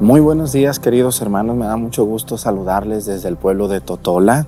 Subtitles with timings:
[0.00, 4.46] Muy buenos días queridos hermanos, me da mucho gusto saludarles desde el pueblo de Totola,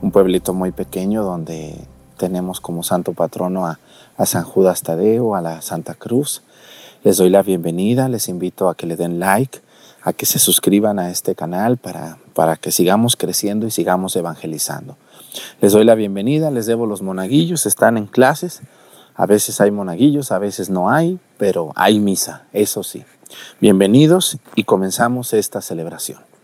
[0.00, 1.76] un pueblito muy pequeño donde
[2.16, 3.78] tenemos como santo patrono a,
[4.24, 6.42] San Judas Tadeo, a la Santa Cruz.
[7.04, 9.58] Les doy la bienvenida, les invito a que le den like,
[10.02, 14.96] a que se suscriban a este canal para, para que sigamos creciendo y sigamos evangelizando.
[15.60, 18.62] Les doy la bienvenida, les debo los monaguillos, están en clases,
[19.14, 23.04] a veces hay monaguillos, a veces no hay, pero hay misa, eso sí.
[23.60, 26.35] Bienvenidos y comenzamos esta celebración.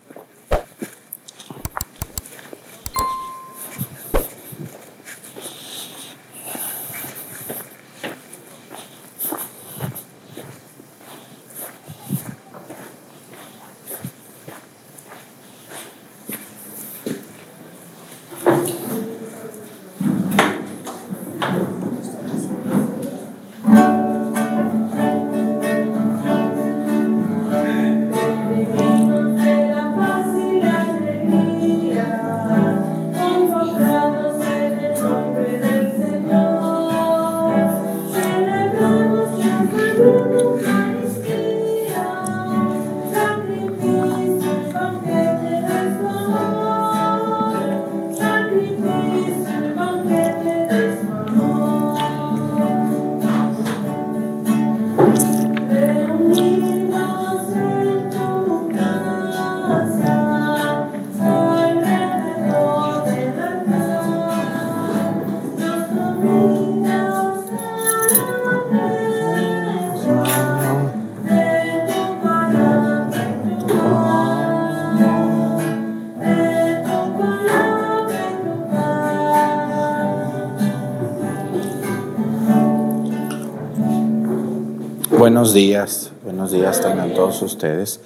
[85.32, 88.00] Buenos días, buenos días tengan todos ustedes.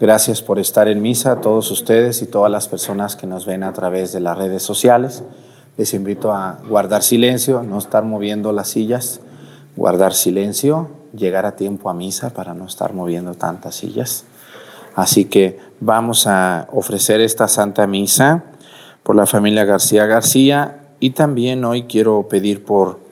[0.00, 3.62] Gracias por estar en misa, a todos ustedes y todas las personas que nos ven
[3.62, 5.22] a través de las redes sociales.
[5.76, 9.20] Les invito a guardar silencio, no estar moviendo las sillas,
[9.76, 14.24] guardar silencio, llegar a tiempo a misa para no estar moviendo tantas sillas.
[14.96, 18.42] Así que vamos a ofrecer esta Santa Misa
[19.04, 23.07] por la familia García García y también hoy quiero pedir por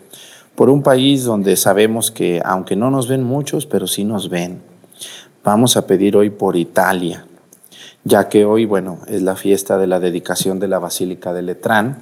[0.56, 4.62] por un país donde sabemos que, aunque no nos ven muchos, pero sí nos ven.
[5.44, 7.27] Vamos a pedir hoy por Italia,
[8.05, 11.99] ya que hoy, bueno, es la fiesta de la dedicación de la Basílica de Letrán,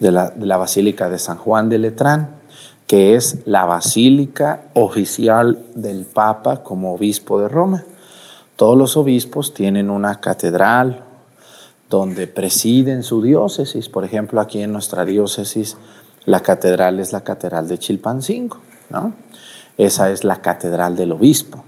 [0.00, 2.38] de la, de la Basílica de San Juan de Letrán,
[2.88, 7.84] que es la basílica oficial del Papa como obispo de Roma.
[8.56, 11.04] Todos los obispos tienen una catedral
[11.90, 13.90] donde presiden su diócesis.
[13.90, 15.76] Por ejemplo, aquí en nuestra diócesis
[16.24, 18.58] la catedral es la catedral de Chilpancingo,
[18.90, 19.14] ¿no?
[19.76, 21.64] Esa es la catedral del obispo.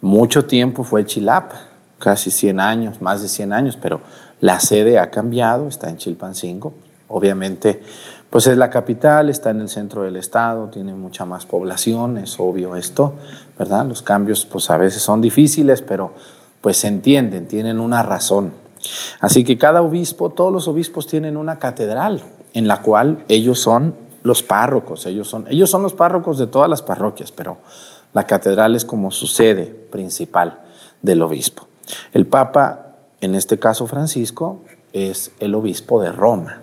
[0.00, 1.56] Mucho tiempo fue Chilapa,
[1.98, 4.00] casi 100 años, más de 100 años, pero
[4.40, 6.74] la sede ha cambiado, está en Chilpancingo.
[7.08, 7.82] Obviamente,
[8.30, 12.38] pues es la capital, está en el centro del estado, tiene mucha más población, es
[12.38, 13.14] obvio esto,
[13.58, 13.86] ¿verdad?
[13.86, 16.12] Los cambios pues a veces son difíciles, pero
[16.60, 18.52] pues se entienden, tienen una razón.
[19.20, 22.22] Así que cada obispo, todos los obispos tienen una catedral,
[22.56, 26.70] en la cual ellos son los párrocos, ellos son, ellos son los párrocos de todas
[26.70, 27.58] las parroquias, pero
[28.14, 30.60] la catedral es como su sede principal
[31.02, 31.68] del obispo.
[32.14, 34.62] El Papa, en este caso Francisco,
[34.94, 36.62] es el obispo de Roma,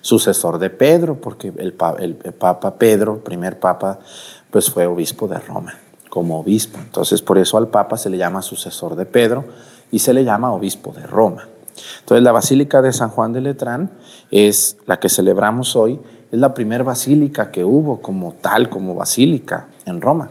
[0.00, 4.00] sucesor de Pedro, porque el, el, Papa Pedro, primer Papa,
[4.50, 5.74] pues fue obispo de Roma,
[6.10, 6.76] como obispo.
[6.80, 9.44] Entonces por eso al Papa se le llama sucesor de Pedro
[9.92, 11.46] y se le llama obispo de Roma.
[12.00, 13.90] Entonces la Basílica de San Juan de Letrán
[14.30, 16.00] es la que celebramos hoy,
[16.30, 20.30] es la primera basílica que hubo como tal, como basílica en Roma.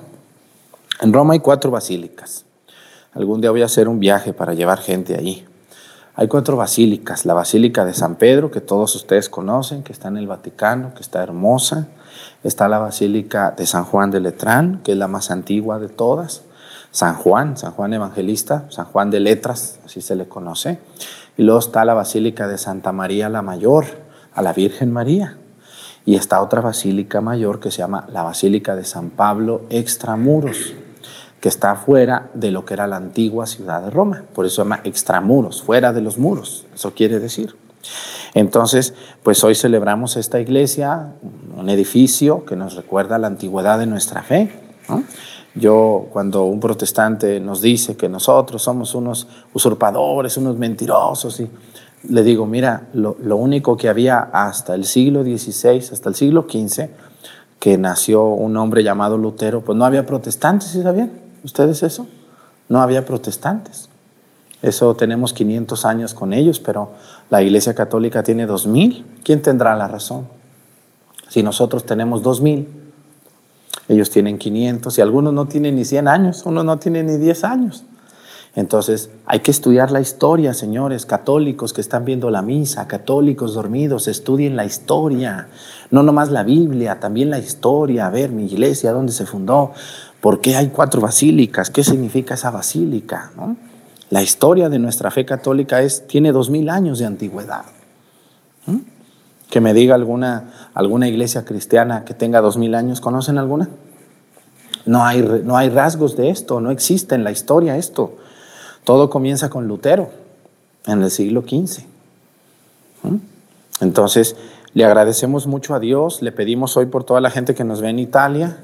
[1.02, 2.46] En Roma hay cuatro basílicas.
[3.14, 5.46] Algún día voy a hacer un viaje para llevar gente allí.
[6.20, 7.28] Hay cuatro basílicas.
[7.28, 11.02] La Basílica de San Pedro, que todos ustedes conocen, que está en el Vaticano, que
[11.02, 11.88] está hermosa.
[12.44, 16.42] Está la Basílica de San Juan de Letrán, que es la más antigua de todas.
[16.90, 20.80] San Juan, San Juan Evangelista, San Juan de Letras, así se le conoce.
[21.38, 23.86] Y luego está la Basílica de Santa María la Mayor,
[24.34, 25.38] a la Virgen María.
[26.06, 30.74] Y está otra basílica mayor que se llama la Basílica de San Pablo Extramuros,
[31.42, 34.24] que está fuera de lo que era la antigua ciudad de Roma.
[34.34, 36.66] Por eso se llama extramuros, fuera de los muros.
[36.74, 37.56] Eso quiere decir.
[38.34, 41.14] Entonces, pues hoy celebramos esta iglesia,
[41.58, 44.52] un edificio que nos recuerda la antigüedad de nuestra fe.
[45.60, 51.50] Yo, cuando un protestante nos dice que nosotros somos unos usurpadores, unos mentirosos, y
[52.10, 56.90] le digo, mira, lo, único que había hasta el siglo XVI, hasta el siglo XV,
[57.60, 61.12] que nació un hombre llamado Lutero, pues no había protestantes, ¿sí sabían
[61.44, 62.06] ustedes eso?
[62.70, 63.90] no había protestantes.
[64.62, 66.92] Eso tenemos 500 años con ellos, pero
[67.30, 69.06] la Iglesia Católica tiene 2000.
[69.24, 70.28] ¿Quién tendrá la razón?
[71.30, 72.68] Si nosotros tenemos 2000,
[73.90, 77.44] ellos tienen 500 y algunos no tienen ni 100 años, unos no tienen ni 10
[77.44, 77.84] años.
[78.56, 84.08] Entonces hay que estudiar la historia, señores, católicos que están viendo la misa, católicos dormidos,
[84.08, 85.48] estudien la historia,
[85.92, 89.74] no nomás la Biblia, también la historia, a ver mi iglesia, dónde se fundó,
[90.22, 93.32] por qué hay cuatro basílicas, qué significa esa basílica.
[94.10, 97.66] La historia de nuestra fe católica es, tiene dos mil años de antigüedad.
[99.50, 103.70] Que me diga alguna, alguna iglesia cristiana que tenga dos mil años, ¿conocen alguna?
[104.86, 108.16] No hay, no hay rasgos de esto, no existe en la historia esto.
[108.84, 110.10] Todo comienza con Lutero
[110.86, 111.84] en el siglo XV.
[113.82, 114.36] Entonces,
[114.74, 117.90] le agradecemos mucho a Dios, le pedimos hoy por toda la gente que nos ve
[117.90, 118.58] en Italia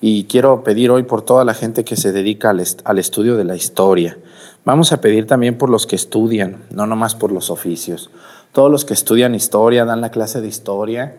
[0.00, 3.44] y quiero pedir hoy por toda la gente que se dedica al, al estudio de
[3.44, 4.18] la historia.
[4.64, 8.10] Vamos a pedir también por los que estudian, no nomás por los oficios.
[8.54, 11.16] Todos los que estudian historia, dan la clase de historia,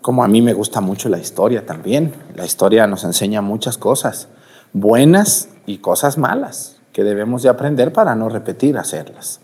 [0.00, 2.14] como a mí me gusta mucho la historia también.
[2.36, 4.28] La historia nos enseña muchas cosas,
[4.72, 9.40] buenas y cosas malas que debemos de aprender para no repetir hacerlas.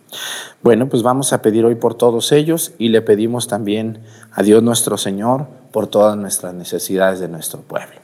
[0.62, 3.98] Bueno, pues vamos a pedir hoy por todos ellos y le pedimos también
[4.30, 7.96] a Dios nuestro Señor por todas nuestras necesidades de nuestro pueblo.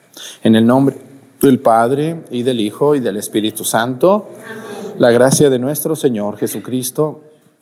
[0.43, 0.97] En el nombre
[1.41, 4.29] del Padre y del Hijo y del Espíritu Santo,
[4.99, 7.23] la gracia de nuestro Señor Jesucristo,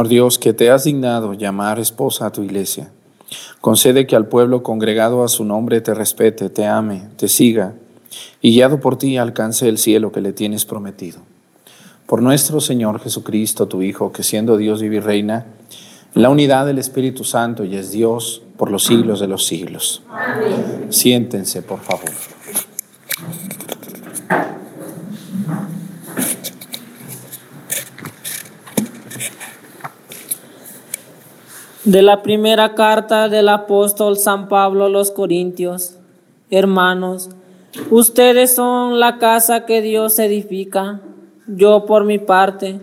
[0.00, 2.90] Señor Dios, que te has dignado llamar esposa a tu iglesia,
[3.60, 7.74] concede que al pueblo congregado a su nombre te respete, te ame, te siga,
[8.40, 11.18] y guiado por ti alcance el cielo que le tienes prometido.
[12.06, 15.44] Por nuestro Señor Jesucristo, tu Hijo, que siendo Dios vive y reina,
[16.14, 20.02] en la unidad del Espíritu Santo y es Dios por los siglos de los siglos.
[20.08, 20.86] Amén.
[20.88, 22.08] Siéntense, por favor.
[31.90, 35.96] De la primera carta del apóstol San Pablo a los Corintios.
[36.48, 37.30] Hermanos,
[37.90, 41.00] ustedes son la casa que Dios edifica.
[41.48, 42.78] Yo por mi parte,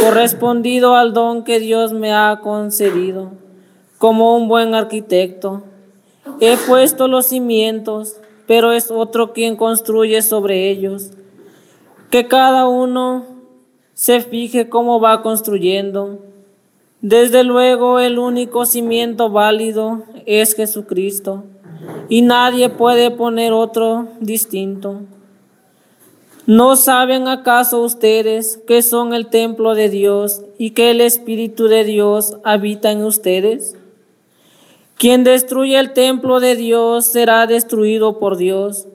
[0.00, 3.32] correspondido al don que Dios me ha concedido,
[3.98, 5.64] como un buen arquitecto,
[6.38, 11.10] he puesto los cimientos, pero es otro quien construye sobre ellos.
[12.10, 13.24] Que cada uno
[13.92, 16.31] se fije cómo va construyendo
[17.02, 21.42] desde luego el único cimiento válido es Jesucristo
[22.08, 25.00] y nadie puede poner otro distinto.
[26.46, 31.82] ¿No saben acaso ustedes que son el templo de Dios y que el Espíritu de
[31.82, 33.76] Dios habita en ustedes?
[34.96, 38.86] Quien destruye el templo de Dios será destruido por Dios,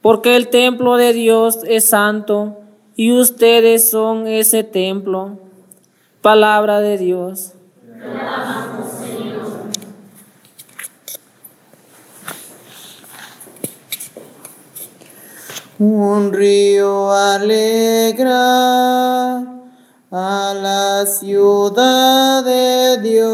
[0.00, 2.56] porque el templo de Dios es santo
[2.94, 5.47] y ustedes son ese templo.
[6.22, 7.54] Palabra de Dios.
[15.78, 18.34] Un río alegra
[20.10, 23.28] a la ciudad de Dios.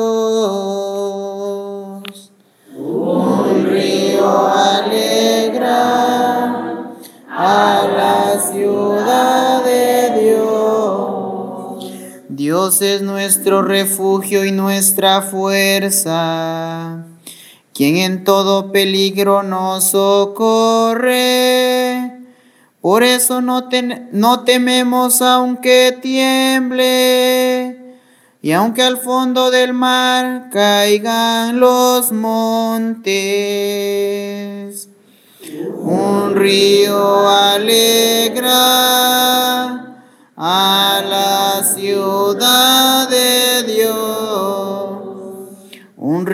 [2.76, 5.70] Un río alegra
[7.30, 10.03] a la ciudad de.
[12.54, 17.04] Dios es nuestro refugio y nuestra fuerza,
[17.74, 21.16] quien en todo peligro nos socorre.
[22.80, 23.64] Por eso no,
[24.44, 27.96] tememos aunque tiemble
[28.40, 33.08] y aunque al fondo del mar caigan los montes.
[35.80, 38.83] Un río alegra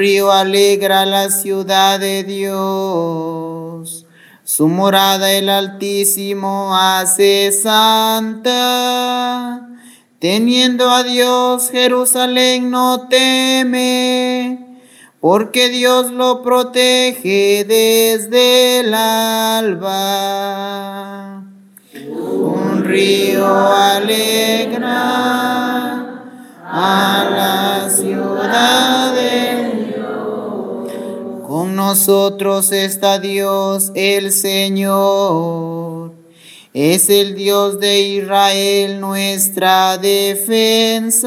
[0.00, 4.06] río alegra la ciudad de Dios.
[4.44, 8.48] Su morada el Altísimo hace santa.
[10.18, 14.80] Teniendo a Dios, Jerusalén no teme,
[15.20, 19.82] porque Dios lo protege desde el alba.
[21.94, 24.80] Un río alegra
[26.64, 29.59] a la ciudad de
[31.50, 36.12] con nosotros está Dios el Señor.
[36.72, 41.26] Es el Dios de Israel nuestra defensa.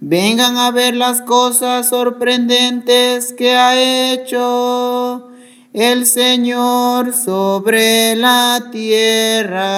[0.00, 5.28] Vengan a ver las cosas sorprendentes que ha hecho
[5.72, 9.68] el Señor sobre la tierra.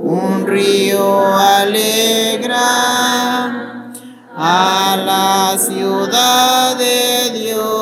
[0.00, 2.98] Un río alegra
[4.40, 7.77] a la ciudad de Dios.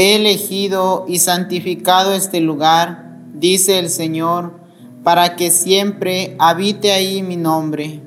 [0.00, 4.60] He elegido y santificado este lugar, dice el Señor,
[5.02, 8.00] para que siempre habite ahí mi nombre.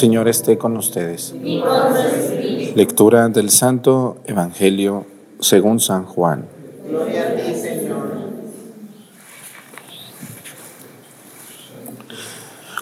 [0.00, 1.34] Señor esté con ustedes.
[2.74, 5.04] Lectura del Santo Evangelio
[5.40, 6.46] según San Juan.
[6.88, 8.08] Gloria a ti, Señor.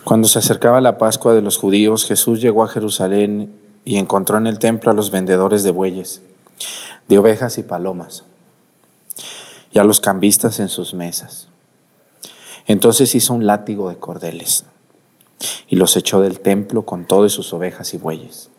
[0.04, 3.52] Cuando se acercaba la Pascua de los judíos, Jesús llegó a Jerusalén
[3.84, 6.22] y encontró en el templo a los vendedores de bueyes,
[7.08, 8.26] de ovejas y palomas,
[9.72, 11.48] y a los cambistas en sus mesas.
[12.68, 14.64] Entonces hizo un látigo de cordeles
[15.68, 18.50] y los echó del templo con todas sus ovejas y bueyes.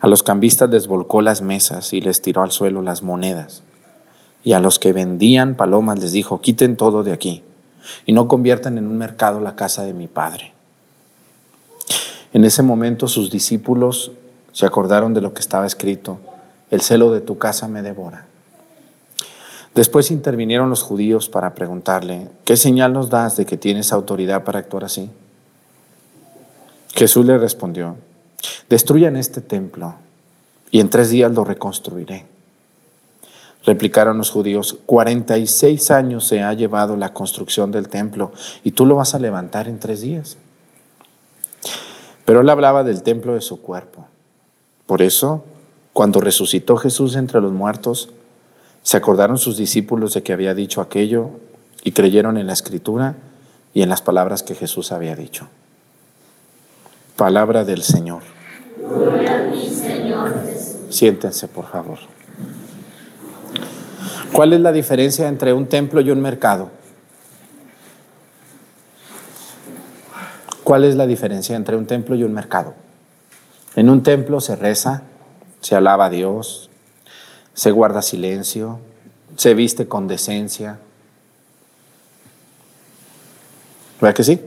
[0.00, 3.62] A los cambistas desvolcó las mesas y les tiró al suelo las monedas.
[4.42, 7.42] Y a los que vendían palomas les dijo, quiten todo de aquí
[8.06, 10.52] y no conviertan en un mercado la casa de mi padre.
[12.32, 14.12] En ese momento sus discípulos
[14.52, 16.18] se acordaron de lo que estaba escrito,
[16.70, 18.26] el celo de tu casa me devora.
[19.74, 24.58] Después intervinieron los judíos para preguntarle, ¿qué señal nos das de que tienes autoridad para
[24.58, 25.10] actuar así?
[26.94, 27.96] Jesús le respondió,
[28.68, 29.94] destruyan este templo
[30.70, 32.26] y en tres días lo reconstruiré.
[33.64, 38.32] Replicaron los judíos, 46 años se ha llevado la construcción del templo
[38.64, 40.36] y tú lo vas a levantar en tres días.
[42.24, 44.06] Pero él hablaba del templo de su cuerpo.
[44.86, 45.44] Por eso,
[45.92, 48.10] cuando resucitó Jesús entre los muertos,
[48.82, 51.30] se acordaron sus discípulos de que había dicho aquello
[51.84, 53.14] y creyeron en la escritura
[53.72, 55.48] y en las palabras que Jesús había dicho.
[57.22, 58.24] Palabra del Señor.
[60.90, 61.98] Siéntense, por favor.
[64.32, 66.72] ¿Cuál es la diferencia entre un templo y un mercado?
[70.64, 72.74] ¿Cuál es la diferencia entre un templo y un mercado?
[73.76, 75.02] En un templo se reza,
[75.60, 76.70] se alaba a Dios,
[77.54, 78.80] se guarda silencio,
[79.36, 80.80] se viste con decencia.
[84.00, 84.40] ¿Verdad que sí?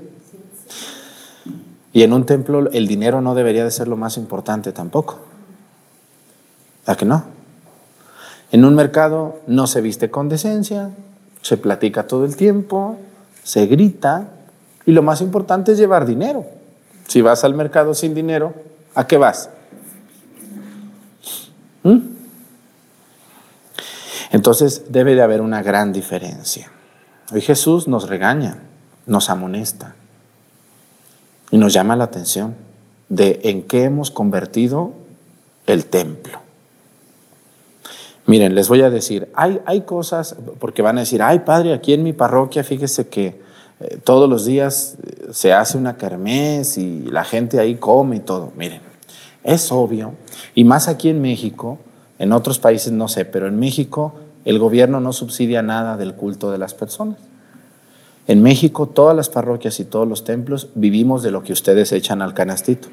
[1.96, 5.18] Y en un templo el dinero no debería de ser lo más importante tampoco.
[6.86, 7.24] ¿Verdad que no?
[8.52, 10.90] En un mercado no se viste con decencia,
[11.42, 12.98] se platica todo el tiempo,
[13.44, 14.28] se grita
[14.86, 16.46] y lo más importante es llevar dinero.
[17.08, 18.54] Si vas al mercado sin dinero,
[18.94, 19.50] ¿a qué vas?
[21.84, 22.00] ¿Mm?
[24.32, 26.70] Entonces debe de haber una gran diferencia.
[27.32, 28.58] Hoy Jesús nos regaña,
[29.06, 29.96] nos amonesta
[31.52, 32.56] y nos llama la atención
[33.10, 34.94] de en qué hemos convertido
[35.68, 36.40] el templo.
[38.28, 41.94] Miren, les voy a decir, hay, hay cosas, porque van a decir, ay padre, aquí
[41.94, 43.40] en mi parroquia, fíjese que
[43.80, 48.20] eh, todos los días eh, se hace una kermés y la gente ahí come y
[48.22, 48.52] todo.
[48.56, 48.82] Miren,
[49.44, 50.14] es obvio,
[50.56, 51.78] y más aquí en México,
[52.18, 56.52] en otros países no sé, pero en México el gobierno no subsidia nada del culto
[56.52, 57.18] de las personas.
[58.28, 62.22] En México todas las parroquias y todos los templos vivimos de lo que ustedes echan
[62.22, 62.88] al canastito.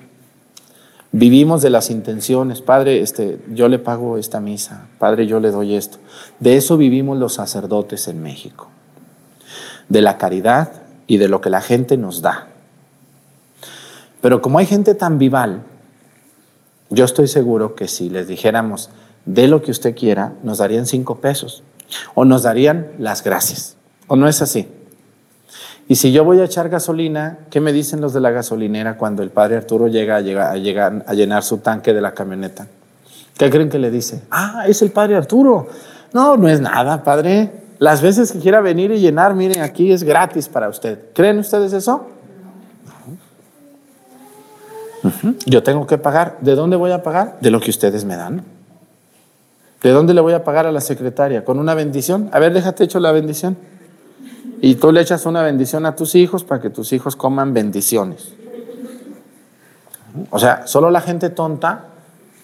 [1.10, 5.74] Vivimos de las intenciones, Padre, este, yo le pago esta misa, Padre, yo le doy
[5.74, 5.98] esto.
[6.40, 8.68] De eso vivimos los sacerdotes en México,
[9.88, 10.72] de la caridad
[11.06, 12.48] y de lo que la gente nos da.
[14.22, 15.64] Pero como hay gente tan vival,
[16.88, 18.90] yo estoy seguro que si les dijéramos,
[19.26, 21.62] de lo que usted quiera, nos darían cinco pesos
[22.14, 23.76] o nos darían las gracias.
[24.08, 24.66] ¿O no es así?
[25.92, 29.22] Y si yo voy a echar gasolina, ¿qué me dicen los de la gasolinera cuando
[29.22, 32.66] el padre Arturo llega a, llegar, a, llenar su tanque de la camioneta?
[33.36, 34.22] ¿Qué creen que le dice?
[34.30, 35.68] Ah, es el padre Arturo.
[36.14, 37.52] No, no es nada, padre.
[37.78, 40.98] Las veces que quiera venir y llenar, miren, aquí es gratis para usted.
[41.12, 42.06] ¿Creen ustedes eso?
[45.44, 46.38] Yo tengo que pagar.
[46.40, 47.36] ¿De dónde voy a pagar?
[47.42, 48.42] De lo que ustedes me dan.
[49.82, 51.44] ¿De dónde le voy a pagar a la secretaria?
[51.44, 52.30] ¿Con una bendición?
[52.32, 53.58] A ver, déjate hecho la bendición.
[54.64, 58.32] Y tú le echas una bendición a tus hijos para que tus hijos coman bendiciones.
[60.30, 61.86] O sea, solo la gente tonta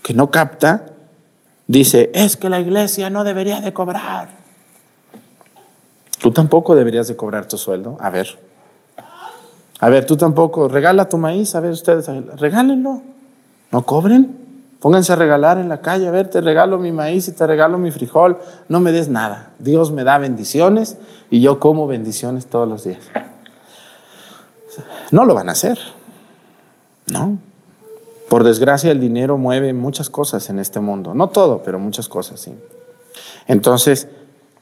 [0.02, 0.86] que no capta
[1.68, 4.30] dice, es que la iglesia no debería de cobrar.
[6.20, 7.96] Tú tampoco deberías de cobrar tu sueldo.
[8.00, 8.36] A ver.
[9.78, 10.66] A ver, tú tampoco.
[10.66, 11.54] Regala tu maíz.
[11.54, 13.00] A ver, ustedes, regálenlo.
[13.70, 14.47] No cobren.
[14.80, 17.78] Pónganse a regalar en la calle, a ver, te regalo mi maíz y te regalo
[17.78, 18.38] mi frijol,
[18.68, 19.50] no me des nada.
[19.58, 20.98] Dios me da bendiciones
[21.30, 23.00] y yo como bendiciones todos los días.
[25.10, 25.78] No lo van a hacer,
[27.06, 27.38] ¿no?
[28.28, 32.38] Por desgracia el dinero mueve muchas cosas en este mundo, no todo, pero muchas cosas,
[32.40, 32.54] sí.
[33.48, 34.06] Entonces,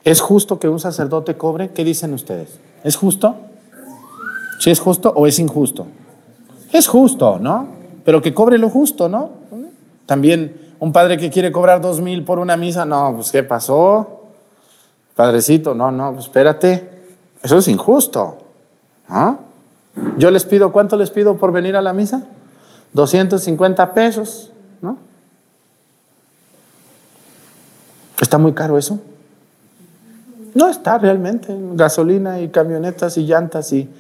[0.05, 1.71] ¿es justo que un sacerdote cobre?
[1.71, 2.59] ¿Qué dicen ustedes?
[2.85, 3.35] ¿Es justo?
[4.61, 5.87] ¿Sí es justo o es injusto?
[6.73, 7.69] Es justo, ¿no?
[8.05, 9.31] Pero que cobre lo justo, ¿no?
[10.07, 14.23] También un padre que quiere cobrar dos mil por una misa, no, pues ¿qué pasó?
[15.15, 16.91] Padrecito, no, no, pues espérate,
[17.43, 18.39] eso es injusto.
[20.19, 22.25] Yo les pido, ¿cuánto les pido por venir a la misa?
[22.93, 24.99] 250 pesos, ¿no?
[28.21, 28.99] ¿Está muy caro eso?
[30.55, 31.55] No está realmente.
[31.75, 33.91] Gasolina y camionetas y llantas y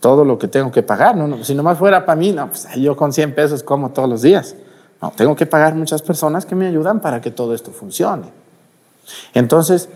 [0.00, 1.16] todo lo que tengo que pagar.
[1.16, 4.22] No, si nomás fuera para mí, no, pues yo con 100 pesos como todos los
[4.22, 4.54] días.
[5.00, 8.26] No, tengo que pagar muchas personas que me ayudan para que todo esto funcione.
[9.32, 9.88] Entonces,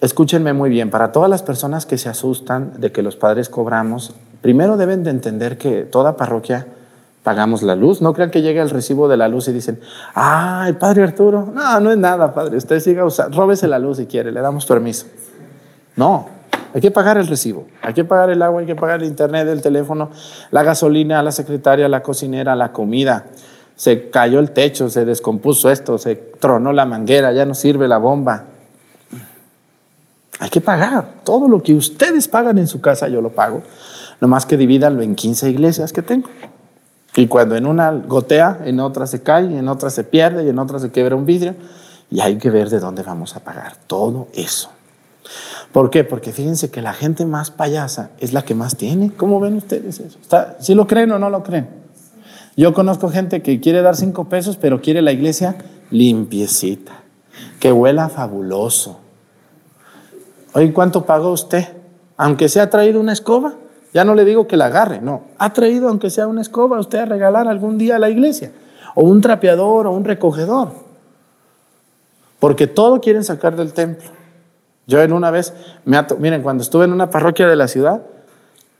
[0.00, 4.14] escúchenme muy bien, para todas las personas que se asustan de que los padres cobramos
[4.46, 6.68] Primero deben de entender que toda parroquia
[7.24, 8.00] pagamos la luz.
[8.00, 9.80] No crean que llega el recibo de la luz y dicen,
[10.14, 13.96] ah, el padre Arturo, no, no es nada, padre, usted siga usando, róbese la luz
[13.96, 15.06] si quiere, le damos permiso.
[15.96, 16.28] No,
[16.72, 19.48] hay que pagar el recibo, hay que pagar el agua, hay que pagar el internet,
[19.48, 20.10] el teléfono,
[20.52, 23.24] la gasolina, la secretaria, la cocinera, la comida.
[23.76, 27.98] Se cayó el techo, se descompuso esto, se tronó la manguera, ya no sirve la
[27.98, 28.44] bomba.
[30.38, 31.22] Hay que pagar.
[31.24, 33.62] Todo lo que ustedes pagan en su casa, yo lo pago.
[34.20, 36.28] Nomás que divídanlo en 15 iglesias que tengo.
[37.14, 40.58] Y cuando en una gotea, en otra se cae, en otra se pierde y en
[40.58, 41.54] otra se quiebra un vidrio.
[42.10, 44.70] Y hay que ver de dónde vamos a pagar todo eso.
[45.72, 46.04] ¿Por qué?
[46.04, 49.12] Porque fíjense que la gente más payasa es la que más tiene.
[49.16, 50.18] ¿Cómo ven ustedes eso?
[50.60, 51.85] ¿Si lo creen o no lo creen?
[52.56, 55.56] Yo conozco gente que quiere dar cinco pesos, pero quiere la iglesia
[55.90, 56.92] limpiecita,
[57.60, 58.98] que huela fabuloso.
[60.54, 61.68] Oye, ¿cuánto pagó usted?
[62.16, 63.54] Aunque se ha traído una escoba,
[63.92, 65.24] ya no le digo que la agarre, no.
[65.36, 68.52] Ha traído, aunque sea una escoba, usted a regalar algún día a la iglesia.
[68.94, 70.70] O un trapeador o un recogedor.
[72.40, 74.08] Porque todo quieren sacar del templo.
[74.86, 75.52] Yo en una vez,
[75.84, 78.02] me miren, cuando estuve en una parroquia de la ciudad,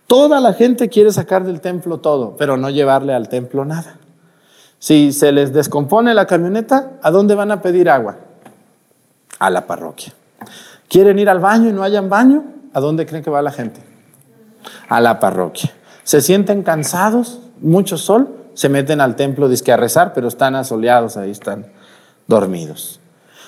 [0.06, 3.98] toda la gente quiere sacar del templo todo, pero no llevarle al templo nada.
[4.78, 8.16] Si se les descompone la camioneta, ¿a dónde van a pedir agua?
[9.38, 10.12] A la parroquia.
[10.88, 12.44] ¿Quieren ir al baño y no hayan baño?
[12.72, 13.80] ¿A dónde creen que va la gente?
[14.88, 15.72] a la parroquia.
[16.04, 21.16] Se sienten cansados, mucho sol, se meten al templo disque a rezar, pero están asoleados,
[21.16, 21.66] ahí están
[22.26, 23.00] dormidos.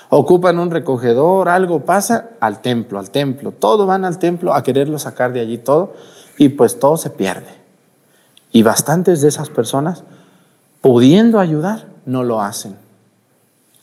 [0.09, 3.51] Ocupan un recogedor, algo pasa, al templo, al templo.
[3.51, 5.93] Todo van al templo a quererlo sacar de allí todo
[6.39, 7.53] y pues todo se pierde.
[8.51, 10.03] Y bastantes de esas personas,
[10.81, 12.75] pudiendo ayudar, no lo hacen.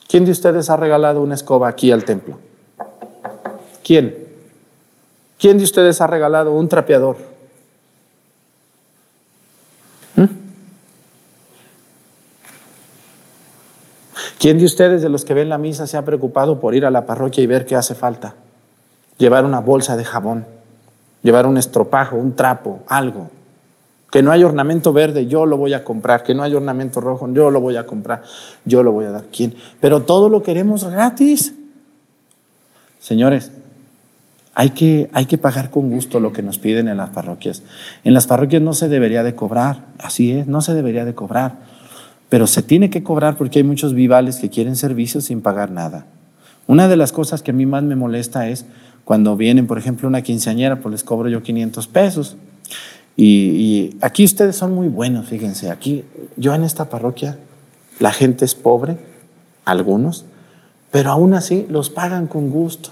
[0.08, 2.38] ¿Quién de ustedes ha regalado una escoba aquí al templo?
[3.84, 4.26] ¿Quién?
[5.38, 7.18] ¿Quién de ustedes ha regalado un trapeador?
[14.38, 16.90] ¿Quién de ustedes de los que ven la misa se ha preocupado por ir a
[16.90, 18.34] la parroquia y ver qué hace falta?
[19.18, 20.46] Llevar una bolsa de jabón,
[21.22, 23.30] llevar un estropajo, un trapo, algo.
[24.10, 26.22] Que no hay ornamento verde, yo lo voy a comprar.
[26.22, 28.22] Que no hay ornamento rojo, yo lo voy a comprar.
[28.64, 29.24] Yo lo voy a dar.
[29.32, 29.54] ¿Quién?
[29.80, 31.54] Pero todo lo queremos gratis.
[32.98, 33.52] Señores,
[34.58, 37.62] hay que, hay que pagar con gusto lo que nos piden en las parroquias.
[38.04, 41.58] En las parroquias no se debería de cobrar, así es, no se debería de cobrar.
[42.30, 46.06] Pero se tiene que cobrar porque hay muchos vivales que quieren servicios sin pagar nada.
[46.66, 48.64] Una de las cosas que a mí más me molesta es
[49.06, 52.36] cuando vienen, por ejemplo, una quinceañera, pues les cobro yo 500 pesos.
[53.16, 56.04] Y, aquí ustedes son muy buenos, fíjense, aquí
[56.36, 57.38] yo en esta parroquia
[58.00, 58.98] la gente es pobre,
[59.64, 60.24] algunos,
[60.90, 62.90] pero aún así los pagan con gusto.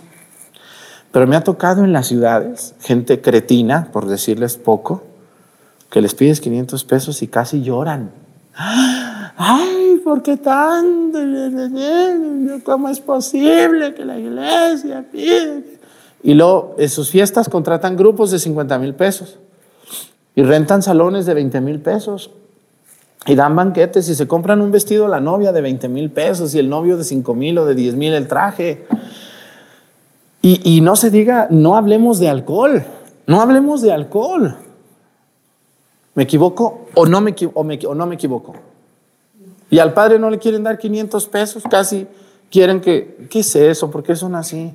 [1.11, 5.03] Pero me ha tocado en las ciudades gente cretina, por decirles poco,
[5.91, 8.13] que les pides 500 pesos y casi lloran.
[8.55, 11.19] Ay, ¿por qué tanto?
[12.63, 15.74] ¿Cómo es posible que la iglesia pide?
[16.25, 19.39] Y luego en sus fiestas contratan grupos de 50 mil pesos
[20.35, 22.31] y rentan salones de 20 mil pesos
[23.27, 26.55] y dan banquetes y se compran un vestido a la novia de 20 mil pesos
[26.55, 28.87] y el novio de 5 mil o de 10 mil el traje.
[30.41, 32.85] Y, no se diga, no hablemos de alcohol,
[33.27, 34.57] no hablemos de alcohol.
[36.15, 38.55] ¿Me equivoco o no me, o no me equivoco?
[39.71, 42.07] Y al padre no le quieren dar 500 pesos, casi
[42.51, 43.91] quieren que, ¿qué es eso?
[43.91, 44.73] ¿Por qué son así?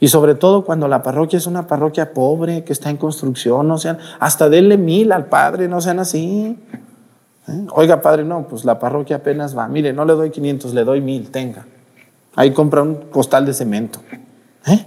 [0.00, 3.76] Y sobre todo cuando la parroquia es una parroquia pobre, que está en construcción, no
[3.76, 6.58] sean, hasta denle mil al padre, no sean así.
[7.46, 7.66] ¿Eh?
[7.72, 9.68] Oiga, padre, no, pues la parroquia apenas va.
[9.68, 11.66] Mire, no le doy 500, le doy mil, tenga.
[12.34, 14.00] Ahí compra un costal de cemento.
[14.66, 14.86] ¿Eh?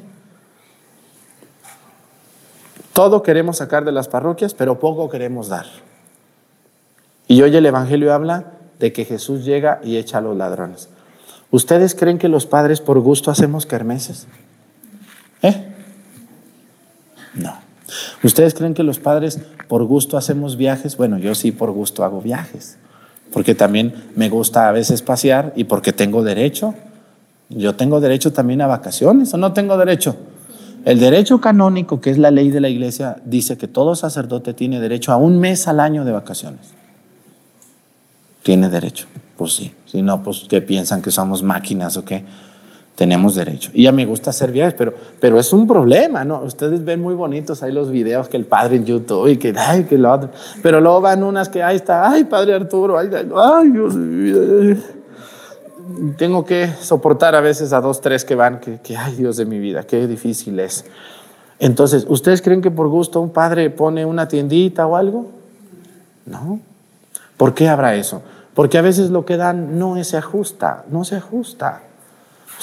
[2.91, 5.65] Todo queremos sacar de las parroquias, pero poco queremos dar.
[7.27, 8.45] Y hoy el Evangelio habla
[8.79, 10.89] de que Jesús llega y echa a los ladrones.
[11.51, 14.27] ¿Ustedes creen que los padres por gusto hacemos kermeses?
[15.43, 15.67] ¿Eh?
[17.35, 17.53] No.
[18.23, 20.97] ¿Ustedes creen que los padres por gusto hacemos viajes?
[20.97, 22.77] Bueno, yo sí por gusto hago viajes,
[23.31, 26.73] porque también me gusta a veces pasear y porque tengo derecho.
[27.49, 30.15] Yo tengo derecho también a vacaciones o no tengo derecho.
[30.85, 34.79] El derecho canónico, que es la ley de la iglesia, dice que todo sacerdote tiene
[34.79, 36.73] derecho a un mes al año de vacaciones
[38.43, 39.07] tiene derecho.
[39.37, 42.23] Pues sí, si no, pues que piensan que somos máquinas o qué.
[42.95, 43.71] Tenemos derecho.
[43.73, 46.41] Y a mí me gusta hacer viajes, pero, pero es un problema, ¿no?
[46.41, 49.85] Ustedes ven muy bonitos ahí los videos que el padre en YouTube y que, ay,
[49.85, 50.29] que lo otro.
[50.61, 54.77] Pero luego van unas que, ahí está, ay, padre Arturo, ay, ay, Dios mío.
[56.17, 59.45] Tengo que soportar a veces a dos, tres que van, que, que, ay, Dios de
[59.45, 60.85] mi vida, qué difícil es.
[61.57, 65.31] Entonces, ¿ustedes creen que por gusto un padre pone una tiendita o algo?
[66.25, 66.59] No.
[67.37, 68.21] ¿Por qué habrá eso?
[68.53, 71.81] Porque a veces lo que dan no se ajusta, no se ajusta.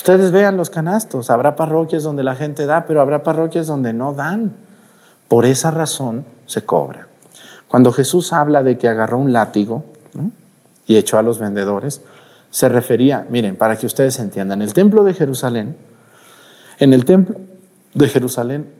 [0.00, 4.14] Ustedes vean los canastos, habrá parroquias donde la gente da, pero habrá parroquias donde no
[4.14, 4.52] dan.
[5.28, 7.08] Por esa razón se cobra.
[7.68, 9.84] Cuando Jesús habla de que agarró un látigo
[10.86, 12.00] y echó a los vendedores,
[12.50, 15.76] se refería, miren, para que ustedes entiendan, el templo de Jerusalén,
[16.78, 17.36] en el templo
[17.92, 18.72] de Jerusalén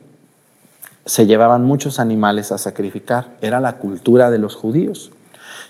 [1.05, 5.11] se llevaban muchos animales a sacrificar, era la cultura de los judíos.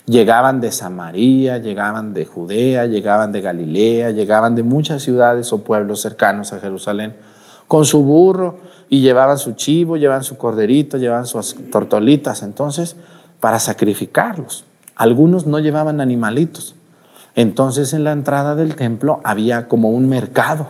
[0.06, 6.00] Llegaban de Samaria, llegaban de Judea, llegaban de Galilea, llegaban de muchas ciudades o pueblos
[6.00, 7.14] cercanos a Jerusalén
[7.68, 8.58] con su burro
[8.88, 12.96] y llevaban su chivo, llevaban su corderito, llevaban sus tortolitas, entonces,
[13.38, 14.64] para sacrificarlos.
[14.96, 16.74] Algunos no llevaban animalitos.
[17.36, 20.66] Entonces en la entrada del templo había como un mercado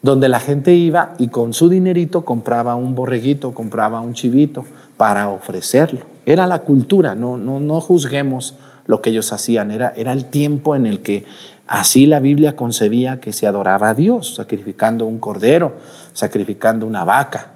[0.00, 4.64] donde la gente iba y con su dinerito compraba un borreguito, compraba un chivito
[5.02, 6.02] para ofrecerlo.
[6.26, 8.54] Era la cultura, no, no, no juzguemos
[8.86, 11.24] lo que ellos hacían, era, era el tiempo en el que
[11.66, 15.72] así la Biblia concebía que se adoraba a Dios, sacrificando un cordero,
[16.12, 17.48] sacrificando una vaca.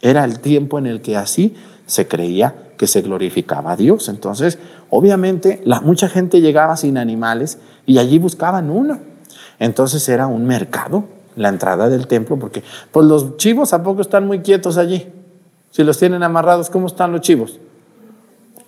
[0.00, 4.08] Era el tiempo en el que así se creía que se glorificaba a Dios.
[4.08, 9.00] Entonces, obviamente, la, mucha gente llegaba sin animales y allí buscaban uno.
[9.58, 12.62] Entonces era un mercado la entrada del templo, porque
[12.92, 15.17] pues los chivos a poco están muy quietos allí.
[15.70, 17.58] Si los tienen amarrados, ¿cómo están los chivos?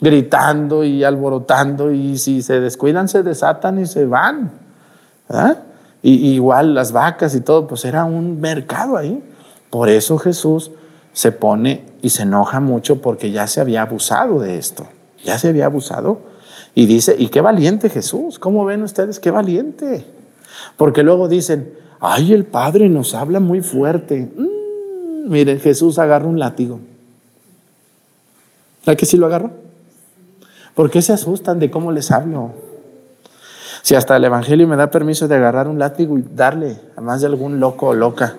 [0.00, 4.50] Gritando y alborotando y si se descuidan se desatan y se van.
[6.02, 9.22] Y, igual las vacas y todo, pues era un mercado ahí.
[9.70, 10.70] Por eso Jesús
[11.12, 14.86] se pone y se enoja mucho porque ya se había abusado de esto.
[15.24, 16.20] Ya se había abusado.
[16.74, 20.06] Y dice, y qué valiente Jesús, ¿cómo ven ustedes qué valiente?
[20.76, 24.30] Porque luego dicen, ay, el Padre nos habla muy fuerte.
[24.36, 26.80] Mm, miren, Jesús agarra un látigo.
[28.84, 29.50] ¿Sabes que sí lo agarra?
[30.74, 32.52] ¿Por qué se asustan de cómo les hablo?
[33.82, 37.20] Si hasta el Evangelio me da permiso de agarrar un látigo y darle a más
[37.20, 38.36] de algún loco o loca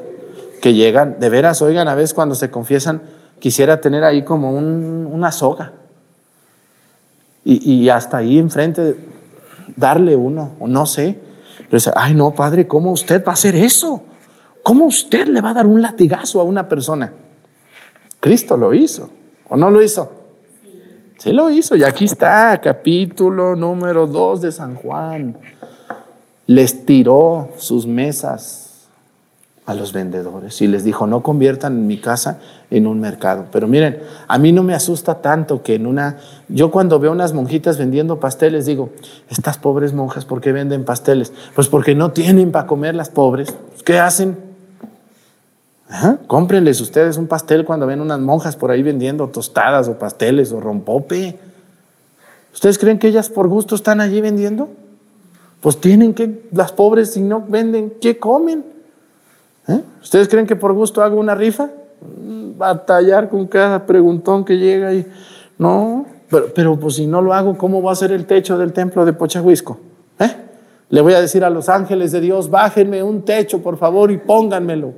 [0.62, 3.02] que llegan, de veras, oigan, a veces cuando se confiesan,
[3.40, 5.74] quisiera tener ahí como una soga.
[7.44, 8.96] Y, hasta ahí enfrente,
[9.76, 11.20] darle uno, o no sé
[11.96, 14.04] ay no, padre, ¿cómo usted va a hacer eso?
[14.64, 17.14] ¿Cómo usted le va a dar un latigazo a una persona?
[18.20, 19.10] Cristo lo hizo,
[19.50, 20.12] ¿o no lo hizo?
[21.22, 25.38] Sí lo hizo, y aquí está, capítulo número 2 de San Juan.
[26.48, 28.88] Les tiró sus mesas
[29.68, 32.40] a los vendedores y les dijo, no conviertan mi casa
[32.72, 33.46] en un mercado.
[33.52, 36.18] Pero miren, a mí no me asusta tanto que en una,
[36.50, 38.90] yo cuando veo unas monjitas vendiendo pasteles, digo,
[39.30, 41.34] estas pobres monjas, ¿por qué venden pasteles?
[41.54, 43.56] Pues porque no tienen para comer las pobres.
[43.86, 44.51] ¿Qué hacen?
[46.28, 50.62] Cómprenles ustedes un pastel cuando ven unas monjas por ahí vendiendo tostadas o pasteles o
[50.62, 51.38] rompope.
[52.54, 54.70] ¿Ustedes creen que ellas por gusto están allí vendiendo?
[55.60, 58.66] Pues tienen que, las pobres si no venden, ¿qué comen?
[59.68, 59.82] ¿Eh?
[60.02, 61.70] ¿Ustedes creen que por gusto hago una rifa?
[62.02, 65.06] Mm, batallar con cada preguntón que llega y
[65.58, 68.74] no, pero, pero pues si no lo hago, ¿cómo va a ser el techo del
[68.74, 69.78] templo de Pochahuisco?
[70.20, 70.36] ¿Eh?
[70.90, 74.18] Le voy a decir a los ángeles de Dios, bájenme un techo, por favor, y
[74.18, 74.94] pónganmelo.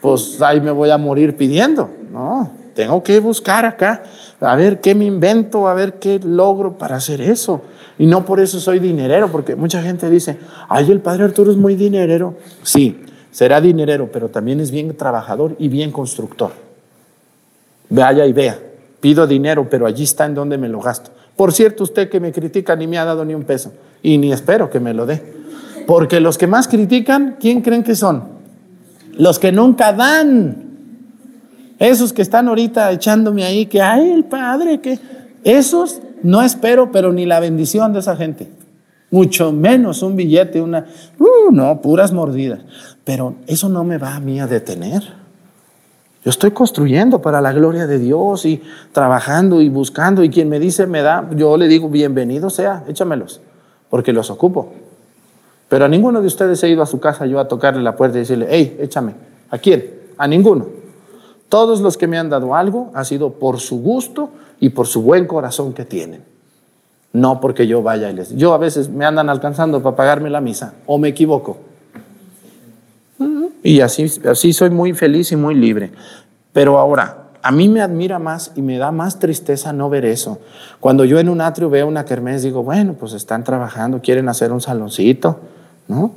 [0.00, 1.90] Pues ahí me voy a morir pidiendo.
[2.12, 4.02] No, tengo que buscar acá,
[4.40, 7.62] a ver qué me invento, a ver qué logro para hacer eso.
[7.98, 11.56] Y no por eso soy dinerero, porque mucha gente dice, ay, el padre Arturo es
[11.56, 12.36] muy dinerero.
[12.62, 13.00] Sí,
[13.32, 16.52] será dinerero, pero también es bien trabajador y bien constructor.
[17.90, 18.58] Vaya y vea,
[19.00, 21.10] pido dinero, pero allí está en donde me lo gasto.
[21.34, 24.32] Por cierto, usted que me critica ni me ha dado ni un peso y ni
[24.32, 25.22] espero que me lo dé.
[25.86, 28.37] Porque los que más critican, ¿quién creen que son?
[29.18, 30.64] Los que nunca dan.
[31.78, 34.98] Esos que están ahorita echándome ahí, que, ay, el padre, que...
[35.44, 38.48] Esos no espero, pero ni la bendición de esa gente.
[39.10, 40.86] Mucho menos un billete, una...
[41.18, 42.60] Uh, no, puras mordidas.
[43.04, 45.02] Pero eso no me va a mí a detener.
[46.24, 48.60] Yo estoy construyendo para la gloria de Dios y
[48.92, 53.40] trabajando y buscando y quien me dice me da, yo le digo bienvenido sea, échamelos,
[53.88, 54.72] porque los ocupo.
[55.68, 58.16] Pero a ninguno de ustedes he ido a su casa yo a tocarle la puerta
[58.16, 59.14] y decirle, hey, échame.
[59.50, 59.90] ¿A quién?
[60.16, 60.66] A ninguno.
[61.48, 65.02] Todos los que me han dado algo ha sido por su gusto y por su
[65.02, 66.22] buen corazón que tienen.
[67.12, 68.34] No porque yo vaya y les...
[68.36, 71.58] Yo a veces me andan alcanzando para pagarme la misa o me equivoco.
[73.62, 75.90] Y así, así soy muy feliz y muy libre.
[76.52, 80.38] Pero ahora, a mí me admira más y me da más tristeza no ver eso.
[80.80, 84.52] Cuando yo en un atrio veo una kermés, digo, bueno, pues están trabajando, quieren hacer
[84.52, 85.40] un saloncito,
[85.88, 86.12] ¿no?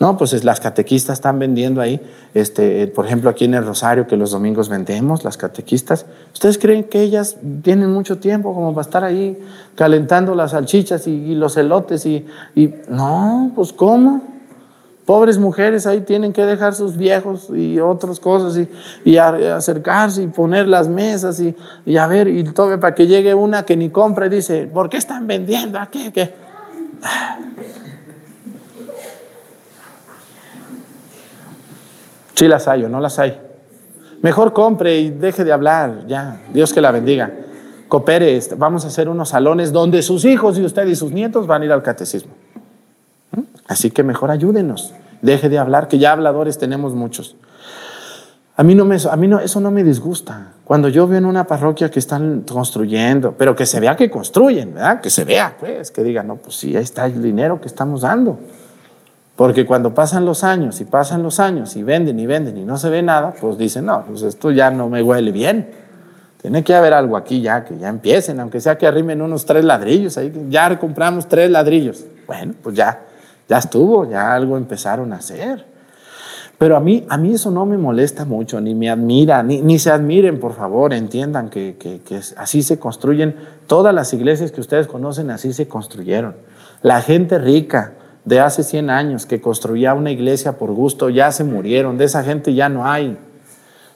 [0.00, 2.00] No, pues las catequistas están vendiendo ahí,
[2.34, 6.04] este, por ejemplo, aquí en el Rosario, que los domingos vendemos, las catequistas.
[6.32, 9.38] ¿Ustedes creen que ellas tienen mucho tiempo como para estar ahí
[9.76, 12.04] calentando las salchichas y, los elotes?
[12.06, 14.20] Y, y, no, pues ¿cómo?
[15.06, 18.68] Pobres mujeres ahí tienen que dejar sus viejos y otras cosas y,
[19.08, 21.54] y acercarse y poner las mesas y,
[21.86, 24.88] y, a ver, y todo para que llegue una que ni compra y dice, ¿por
[24.88, 25.78] qué están vendiendo?
[25.78, 26.34] ¿A qué?
[32.34, 33.40] Sí las hay o no las hay.
[34.22, 36.40] Mejor compre y deje de hablar, ya.
[36.52, 37.30] Dios que la bendiga.
[37.88, 41.46] Coopere, este, vamos a hacer unos salones donde sus hijos y usted y sus nietos
[41.46, 42.32] van a ir al catecismo.
[43.32, 43.42] ¿Mm?
[43.68, 44.94] Así que mejor ayúdenos.
[45.20, 47.36] Deje de hablar, que ya habladores tenemos muchos.
[48.56, 50.52] A mí, no me, a mí no, eso no me disgusta.
[50.64, 54.74] Cuando yo veo en una parroquia que están construyendo, pero que se vea que construyen,
[54.74, 55.00] ¿verdad?
[55.00, 58.02] Que se vea, pues, que digan, no, pues sí, ahí está el dinero que estamos
[58.02, 58.38] dando.
[59.36, 62.76] Porque cuando pasan los años y pasan los años y venden y venden y no
[62.76, 65.70] se ve nada, pues dicen, no, pues esto ya no me huele bien.
[66.40, 69.64] Tiene que haber algo aquí ya, que ya empiecen, aunque sea que arrimen unos tres
[69.64, 72.04] ladrillos, ahí ya compramos tres ladrillos.
[72.26, 73.00] Bueno, pues ya,
[73.48, 75.64] ya estuvo, ya algo empezaron a hacer.
[76.56, 79.78] Pero a mí, a mí eso no me molesta mucho, ni me admira, ni, ni
[79.80, 83.34] se admiren, por favor, entiendan que, que, que así se construyen.
[83.66, 86.36] Todas las iglesias que ustedes conocen, así se construyeron.
[86.82, 91.44] La gente rica, de hace 100 años que construía una iglesia por gusto, ya se
[91.44, 93.18] murieron, de esa gente ya no hay.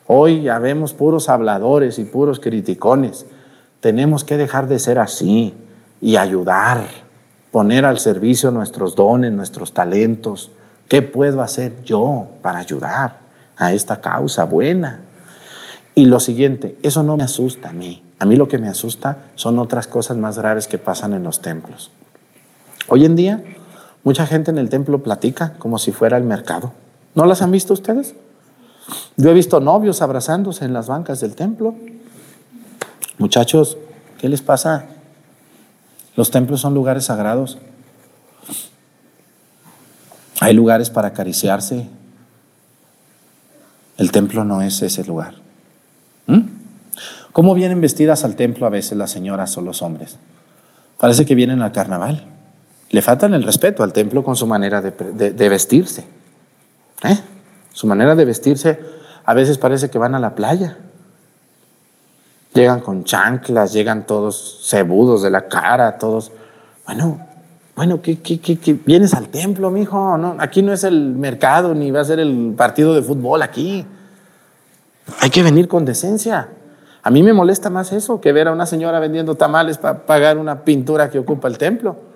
[0.07, 3.27] Hoy ya vemos puros habladores y puros criticones.
[3.81, 5.55] Tenemos que dejar de ser así
[6.01, 6.85] y ayudar,
[7.51, 10.51] poner al servicio nuestros dones, nuestros talentos.
[10.89, 13.19] ¿Qué puedo hacer yo para ayudar
[13.57, 15.01] a esta causa buena?
[15.95, 18.03] Y lo siguiente, eso no me asusta a mí.
[18.19, 21.41] A mí lo que me asusta son otras cosas más graves que pasan en los
[21.41, 21.91] templos.
[22.89, 23.43] Hoy en día
[24.09, 26.73] Mucha gente en el templo platica como si fuera el mercado.
[27.15, 28.15] ¿No las han visto ustedes?
[29.19, 31.75] Yo he visto novios abrazándose en las bancas del templo.
[33.19, 33.77] Muchachos,
[34.19, 34.87] ¿qué les pasa?
[36.17, 37.59] Los templos son lugares sagrados.
[40.41, 41.87] Hay lugares para acariciarse.
[43.99, 45.35] El templo no es ese lugar.
[46.29, 46.45] ¿Mm?
[47.33, 50.17] ¿Cómo vienen vestidas al templo a veces las señoras o los hombres?
[50.97, 52.38] Parece que vienen al carnaval.
[52.91, 56.05] Le faltan el respeto al templo con su manera de, vestirse.
[57.03, 57.19] ¿Eh?
[57.73, 58.81] Su manera de vestirse
[59.25, 60.79] a veces parece que van a la playa.
[62.55, 66.33] Llegan con chanclas, llegan todos cebudos de la cara, todos.
[66.87, 67.21] Bueno,
[67.77, 70.17] bueno, ¿qué, qué, vienes al templo, mijo?
[70.17, 73.87] No, aquí no es el mercado ni va a ser el partido de fútbol aquí.
[75.21, 76.49] Hay que venir con decencia.
[77.03, 80.39] A mí me molesta más eso que ver a una señora vendiendo tamales para pagar
[80.39, 82.08] una pintura que ocupa el templo.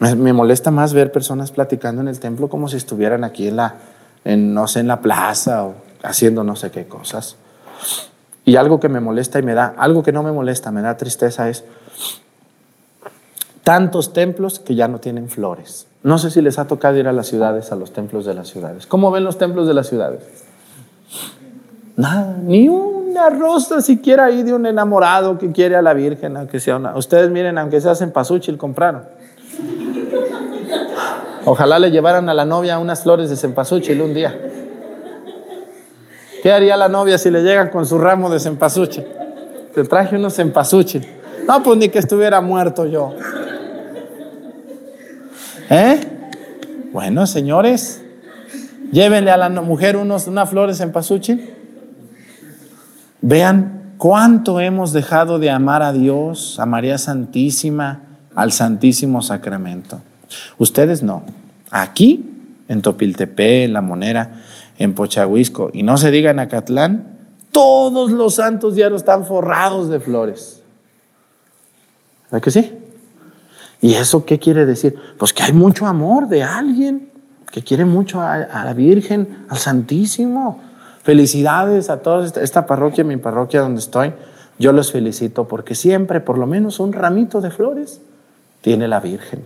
[0.00, 3.74] Me, molesta más ver personas platicando en el templo como si estuvieran aquí en la,
[4.24, 7.36] no sé, en la plaza o haciendo no sé qué cosas.
[8.44, 10.96] Y algo que me molesta y me da, algo que no me molesta, me da
[10.96, 11.64] tristeza es
[13.64, 15.86] tantos templos que ya no tienen flores.
[16.02, 18.48] No sé si les ha tocado ir a las ciudades, a los templos de las
[18.48, 18.86] ciudades.
[18.86, 20.20] ¿Cómo ven los templos de las ciudades?
[21.96, 26.60] Nada, ni una rosa siquiera ahí de un enamorado que quiere a la Virgen, aunque
[26.60, 26.96] sea una.
[26.96, 29.02] Ustedes miren, aunque se hacen pasuchil, compraron.
[31.44, 34.36] Ojalá le llevaran a la novia unas flores de cempasúchil un día.
[36.42, 39.04] ¿Qué haría la novia si le llegan con su ramo de cempasúchil?
[39.74, 41.06] Te traje unos cempasúchil.
[41.46, 43.14] No, pues ni que estuviera muerto yo.
[45.70, 46.00] ¿Eh?
[46.92, 48.02] Bueno, señores,
[48.92, 51.54] llévenle a la mujer unos, una flor de cempasúchil.
[53.20, 58.02] Vean cuánto hemos dejado de amar a Dios, a María Santísima,
[58.34, 60.00] al Santísimo Sacramento.
[60.58, 61.22] Ustedes no.
[61.70, 62.24] Aquí,
[62.68, 64.42] en Topiltepé, en La Monera,
[64.78, 67.18] en Pochahuisco, y no se diga en Acatlán,
[67.52, 70.62] todos los santos diarios están forrados de flores.
[72.30, 72.72] ¿Verdad que sí?
[73.80, 74.96] ¿Y eso qué quiere decir?
[75.18, 77.10] Pues que hay mucho amor de alguien
[77.50, 80.60] que quiere mucho a, la Virgen, al Santísimo.
[81.02, 84.12] Felicidades a toda esta, parroquia, mi parroquia donde estoy.
[84.58, 88.00] Yo los felicito porque siempre, por lo menos, un ramito de flores
[88.60, 89.44] tiene la Virgen.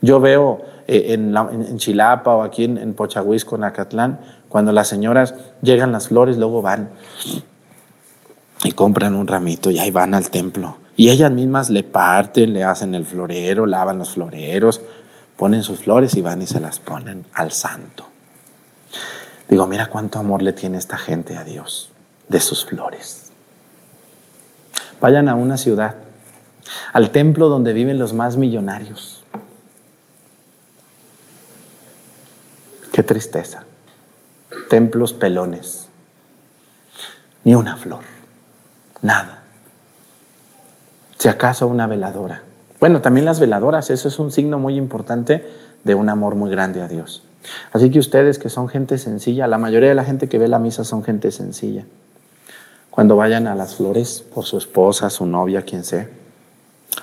[0.00, 5.92] Yo veo eh, en, Chilapa o aquí en, en en Acatlán, cuando las señoras llegan
[5.92, 6.90] las flores, luego van
[8.62, 10.78] y compran un ramito y ahí van al templo.
[10.96, 14.80] Y ellas mismas le parten, le hacen el florero, lavan los floreros,
[15.36, 18.06] ponen sus flores y van y se las ponen al santo.
[19.48, 21.90] Digo, mira cuánto amor le tiene esta gente a Dios
[22.28, 23.32] de sus flores.
[25.00, 25.96] Vayan a una ciudad
[26.92, 29.22] al templo donde viven los más millonarios.
[32.92, 33.64] Qué tristeza.
[34.68, 35.88] Templos pelones.
[37.42, 38.02] Ni una flor.
[39.02, 39.42] Nada.
[41.18, 42.42] Si acaso una veladora.
[42.80, 45.44] Bueno, también las veladoras, eso es un signo muy importante
[45.84, 47.22] de un amor muy grande a Dios.
[47.72, 50.58] Así que ustedes que son gente sencilla, la mayoría de la gente que ve la
[50.58, 51.84] misa son gente sencilla.
[52.90, 56.08] Cuando vayan a las flores por su esposa, su novia, quien sea,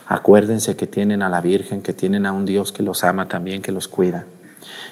[0.08, 3.62] acuérdense que tienen a la Virgen, que tienen a un Dios que los ama también,
[3.62, 4.26] que los cuida.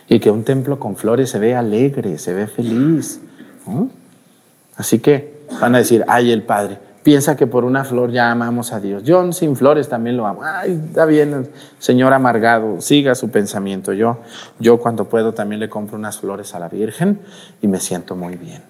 [0.08, 3.20] Y que un templo con flores se ve alegre, se ve feliz.
[4.76, 8.74] Así que van a decir, ay, el Padre, piensa que por una flor ya amamos
[8.74, 9.04] a Dios.
[9.04, 10.41] Yo sin flores también lo amo.
[10.43, 13.93] Ay, está bien, señor amargado, siga su pensamiento.
[13.93, 14.20] Yo,
[14.60, 17.20] yo cuando puedo también le compro unas flores a la Virgen
[17.62, 18.62] y me siento muy bien.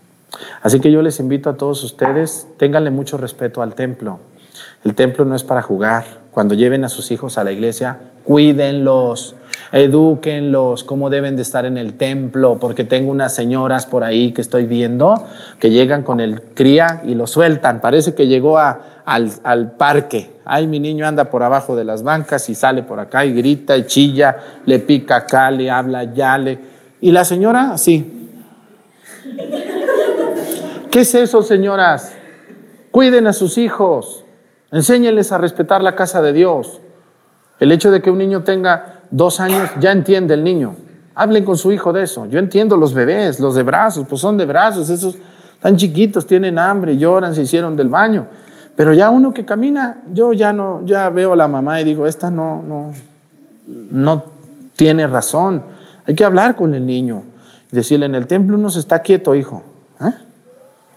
[0.62, 4.20] Así que yo les invito a todos ustedes, ténganle mucho respeto al templo.
[4.84, 6.06] El templo no es para jugar.
[6.32, 9.36] Cuando lleven a sus hijos a la iglesia, cuídenlos,
[9.72, 14.42] edúquenlos, cómo deben de estar en el templo, porque tengo unas señoras por ahí que
[14.42, 15.26] estoy viendo
[15.60, 17.82] que llegan con el cría y lo sueltan.
[17.82, 20.32] Parece que llegó a, al, al, parque.
[20.46, 23.76] Ay, mi niño anda por abajo de las bancas y sale por acá y grita
[23.76, 26.58] y chilla, le pica acá, le habla ya, le...
[27.02, 28.30] Y la señora, así.
[30.92, 32.14] ¿Qué es eso, señoras?
[32.92, 34.26] Cuiden a sus hijos,
[34.72, 36.82] enséñenles a respetar la casa de Dios.
[37.60, 40.76] El hecho de que un niño tenga dos años, ya entiende el niño.
[41.16, 42.26] Hablen con su hijo de eso.
[42.28, 45.18] Yo entiendo los bebés, los de brazos, pues son de brazos, esos
[45.62, 48.28] tan chiquitos, tienen hambre, lloran, se hicieron del baño.
[48.76, 52.08] Pero ya uno que camina, yo ya no, ya veo a la mamá y digo,
[52.08, 52.94] esta no, no,
[53.68, 54.24] no
[54.78, 55.64] tiene razón.
[56.06, 57.24] Hay que hablar con el niño
[57.72, 59.64] decirle, en el templo uno se está quieto, hijo.
[60.02, 60.14] ¿eh?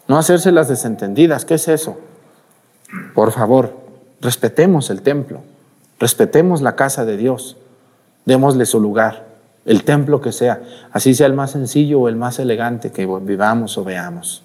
[0.09, 1.45] No hacerse las desentendidas.
[1.45, 1.99] ¿Qué es eso?
[3.14, 3.76] Por favor,
[4.20, 5.43] respetemos el templo,
[5.99, 7.57] respetemos la casa de Dios.
[8.24, 9.26] Démosle su lugar,
[9.64, 10.62] el templo que sea,
[10.93, 14.43] así sea el más sencillo o el más elegante que vivamos o veamos.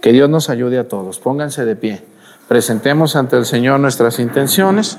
[0.00, 1.18] Que Dios nos ayude a todos.
[1.18, 2.04] Pónganse de pie.
[2.48, 4.98] Presentemos ante el Señor nuestras intenciones.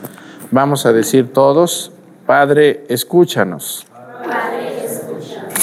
[0.52, 1.92] Vamos a decir todos,
[2.26, 3.86] Padre, escúchanos.
[3.92, 5.56] Padre, escúchanos.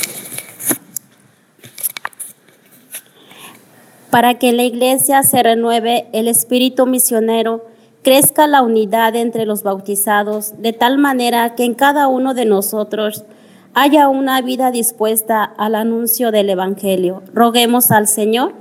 [4.12, 7.64] Para que la iglesia se renueve el espíritu misionero,
[8.02, 13.24] crezca la unidad entre los bautizados, de tal manera que en cada uno de nosotros
[13.72, 17.22] haya una vida dispuesta al anuncio del Evangelio.
[17.32, 18.52] Roguemos al Señor.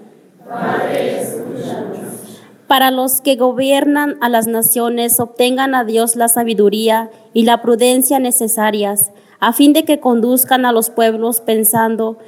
[2.67, 8.19] Para los que gobiernan a las naciones, obtengan a Dios la sabiduría y la prudencia
[8.19, 12.19] necesarias, a fin de que conduzcan a los pueblos pensando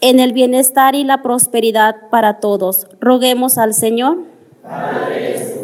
[0.00, 2.86] en el bienestar y la prosperidad para todos.
[3.00, 4.18] Roguemos al Señor.
[4.62, 5.58] Padre,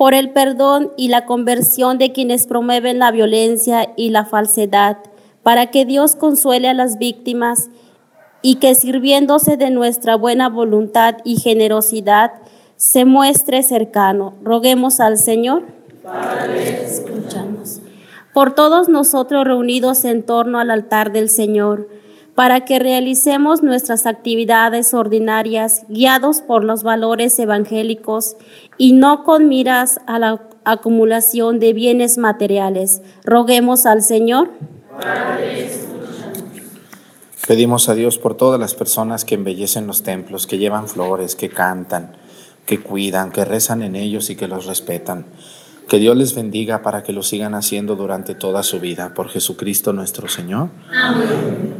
[0.00, 4.96] por el perdón y la conversión de quienes promueven la violencia y la falsedad,
[5.42, 7.68] para que Dios consuele a las víctimas
[8.40, 12.32] y que sirviéndose de nuestra buena voluntad y generosidad,
[12.76, 14.32] se muestre cercano.
[14.42, 15.64] Roguemos al Señor.
[16.02, 16.82] Padre.
[16.82, 17.82] Escuchamos.
[18.32, 21.88] Por todos nosotros reunidos en torno al altar del Señor,
[22.40, 28.34] para que realicemos nuestras actividades ordinarias guiados por los valores evangélicos
[28.78, 33.02] y no con miras a la acumulación de bienes materiales.
[33.24, 34.52] Roguemos al Señor.
[37.46, 41.50] Pedimos a Dios por todas las personas que embellecen los templos, que llevan flores, que
[41.50, 42.16] cantan,
[42.64, 45.26] que cuidan, que rezan en ellos y que los respetan.
[45.90, 49.12] Que Dios les bendiga para que lo sigan haciendo durante toda su vida.
[49.12, 50.70] Por Jesucristo nuestro Señor.
[50.90, 51.79] Amén.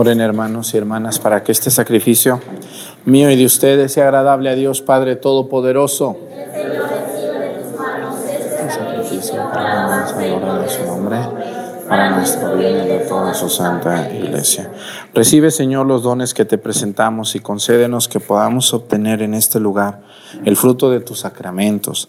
[0.00, 2.40] Oren hermanos y hermanas para que este sacrificio
[3.04, 6.16] mío y de ustedes sea agradable a Dios Padre Todopoderoso.
[8.62, 10.06] El sacrificio para
[10.62, 11.18] de su nombre,
[11.88, 14.70] para nuestro bien y de toda su santa iglesia.
[15.14, 20.02] Recibe Señor los dones que te presentamos y concédenos que podamos obtener en este lugar
[20.44, 22.08] el fruto de tus sacramentos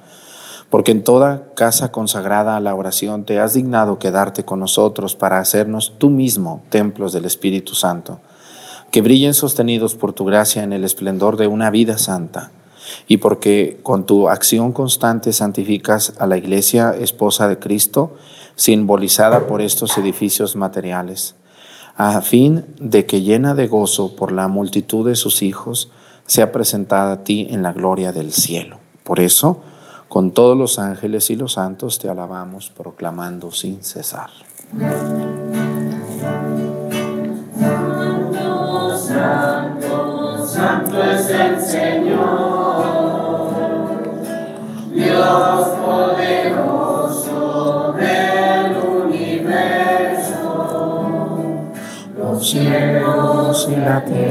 [0.71, 5.37] porque en toda casa consagrada a la oración te has dignado quedarte con nosotros para
[5.37, 8.21] hacernos tú mismo templos del Espíritu Santo,
[8.89, 12.51] que brillen sostenidos por tu gracia en el esplendor de una vida santa,
[13.05, 18.15] y porque con tu acción constante santificas a la iglesia esposa de Cristo,
[18.55, 21.35] simbolizada por estos edificios materiales,
[21.97, 25.91] a fin de que llena de gozo por la multitud de sus hijos,
[26.27, 28.79] sea presentada a ti en la gloria del cielo.
[29.03, 29.61] Por eso,
[30.11, 34.29] con todos los ángeles y los santos te alabamos, proclamando sin cesar.
[37.87, 42.83] Santo, santo, santo es el Señor,
[44.93, 47.23] Dios poderoso
[47.93, 50.43] del universo.
[52.17, 54.30] Los cielos y la tierra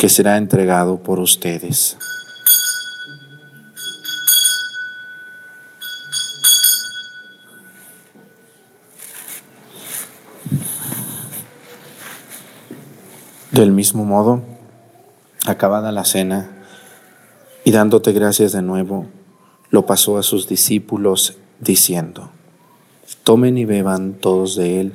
[0.00, 1.98] que será entregado por ustedes.
[13.50, 14.42] Del mismo modo,
[15.46, 16.50] acabada la cena
[17.64, 19.04] y dándote gracias de nuevo,
[19.68, 22.30] lo pasó a sus discípulos diciendo,
[23.22, 24.94] tomen y beban todos de él,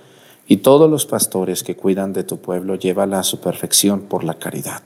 [0.51, 4.33] y todos los pastores que cuidan de tu pueblo, llévala a su perfección por la
[4.33, 4.81] caridad.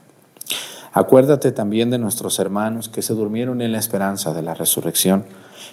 [0.92, 5.24] Acuérdate también de nuestros hermanos que se durmieron en la esperanza de la resurrección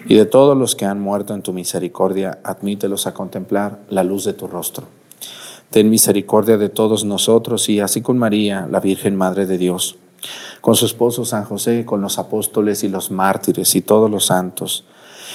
[0.07, 4.25] y de todos los que han muerto en tu misericordia, admítelos a contemplar la luz
[4.25, 4.87] de tu rostro.
[5.69, 9.97] Ten misericordia de todos nosotros y así con María, la Virgen Madre de Dios,
[10.61, 14.85] con su esposo San José, con los apóstoles y los mártires y todos los santos,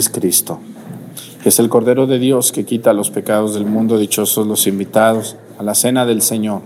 [0.00, 0.58] Es Cristo.
[1.44, 5.62] Es el Cordero de Dios que quita los pecados del mundo, dichosos los invitados a
[5.62, 6.62] la cena del Señor.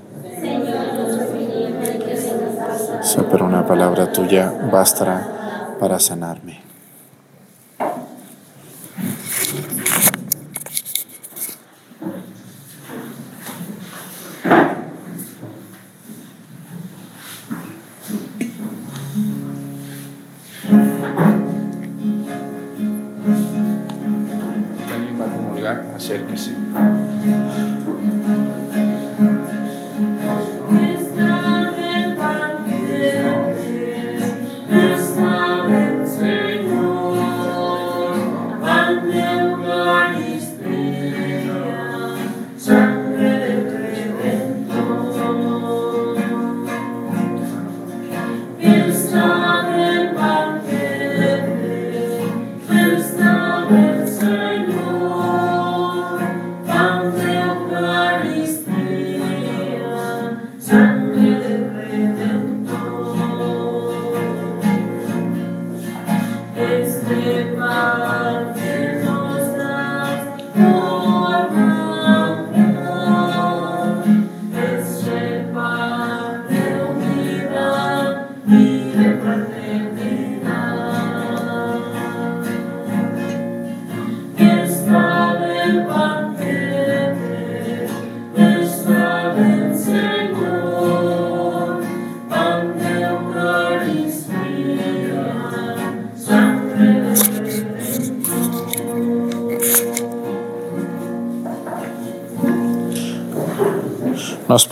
[3.03, 6.64] Sí, pero una palabra tuya bastará para sanarme.
[26.07, 27.04] Check.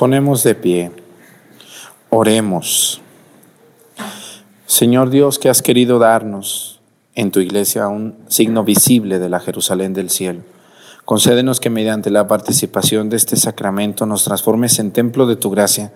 [0.03, 0.91] Ponemos de pie.
[2.11, 3.01] Oremos.
[4.67, 6.81] Señor Dios, que has querido darnos
[7.15, 10.41] en tu iglesia un signo visible de la Jerusalén del cielo.
[11.05, 15.93] Concédenos que mediante la participación de este sacramento nos transformes en templo de tu gracia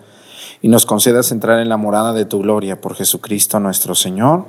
[0.62, 4.46] y nos concedas entrar en la morada de tu gloria por Jesucristo nuestro Señor.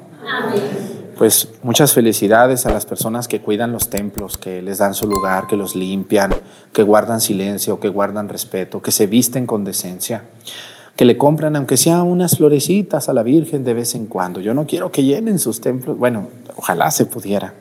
[1.18, 5.48] Pues muchas felicidades a las personas que cuidan los templos, que les dan su lugar,
[5.48, 6.32] que los limpian,
[6.72, 10.26] que guardan silencio, que guardan respeto, que se visten con decencia,
[10.96, 14.42] que le compran aunque sea unas florecitas a la Virgen de vez en cuando.
[14.42, 17.56] Yo no quiero que llenen sus templos, bueno, ojalá se pudiera.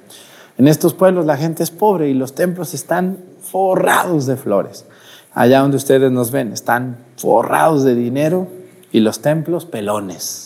[0.58, 4.84] En estos pueblos la gente es pobre y los templos están forrados de flores.
[5.32, 8.48] Allá donde ustedes nos ven, están forrados de dinero
[8.92, 10.45] y los templos pelones.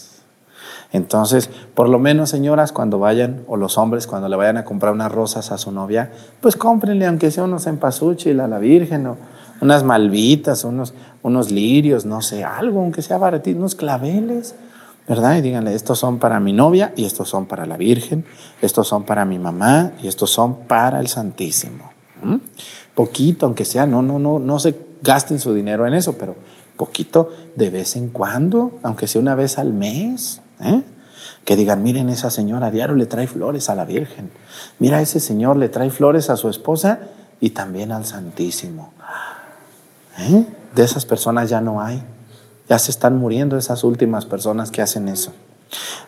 [0.93, 4.93] Entonces, por lo menos, señoras, cuando vayan, o los hombres, cuando le vayan a comprar
[4.93, 6.11] unas rosas a su novia,
[6.41, 9.17] pues cómprenle, aunque sea unos empasuchil a la Virgen, o
[9.61, 14.55] unas malvitas, unos, unos lirios, no sé, algo, aunque sea baratito, unos claveles,
[15.07, 15.37] ¿verdad?
[15.37, 18.25] Y díganle, estos son para mi novia, y estos son para la Virgen,
[18.61, 21.93] estos son para mi mamá, y estos son para el Santísimo.
[22.23, 22.37] ¿Mm?
[22.95, 26.35] Poquito, aunque sea, no, no, no, no se gasten su dinero en eso, pero
[26.77, 30.41] poquito de vez en cuando, aunque sea una vez al mes.
[30.63, 30.83] ¿Eh?
[31.45, 34.31] Que digan, miren, esa señora a diario le trae flores a la Virgen.
[34.79, 37.01] Mira, ese señor le trae flores a su esposa
[37.41, 38.93] y también al Santísimo.
[40.19, 40.45] ¿Eh?
[40.75, 42.03] De esas personas ya no hay.
[42.69, 45.33] Ya se están muriendo esas últimas personas que hacen eso.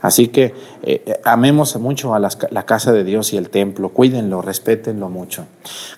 [0.01, 5.09] Así que eh, amemos mucho a la casa de Dios y el templo, cuídenlo, respétenlo
[5.09, 5.47] mucho.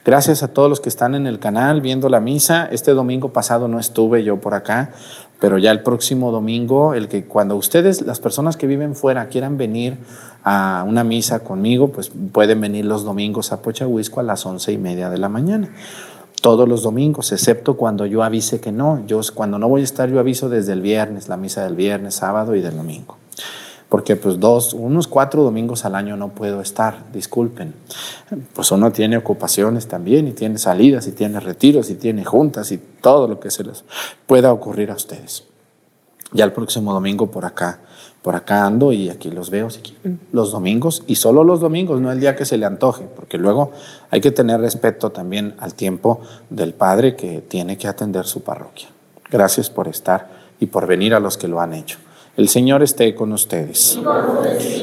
[0.05, 2.69] Gracias a todos los que están en el canal viendo la misa.
[2.71, 4.93] Este domingo pasado no estuve yo por acá,
[5.41, 9.59] pero ya el próximo domingo, el que cuando ustedes, las personas que viven fuera, quieran
[9.59, 9.99] venir
[10.43, 14.79] a una misa conmigo, pues pueden venir los domingos a Pochahuisco a las once y
[14.79, 15.71] media de la mañana
[16.45, 19.03] todos los domingos, excepto cuando yo avise que no.
[19.07, 22.17] Yo cuando no voy a estar, yo aviso desde el viernes, la misa del viernes,
[22.17, 23.17] sábado y del domingo.
[23.95, 27.75] Porque pues dos, unos cuatro domingos al año no puedo estar, disculpen.
[28.53, 32.79] Pues uno tiene ocupaciones también y tiene salidas y tiene retiros y tiene juntas y
[32.79, 33.85] todo lo que se les
[34.27, 35.45] pueda ocurrir a ustedes.
[36.33, 37.83] Ya el próximo domingo por acá,
[38.21, 42.01] por acá ando y aquí los veo si quieren, los domingos y solo los domingos,
[42.01, 43.71] no el día que se le antoje, porque luego
[44.11, 46.21] hay que tener respeto también al tiempo
[46.51, 48.89] del padre que tiene que atender su parroquia.
[49.31, 51.99] Gracias por estar y por venir a los que lo han hecho.
[52.37, 53.99] El Señor esté con ustedes.